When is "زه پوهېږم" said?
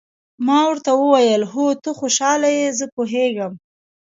2.79-3.53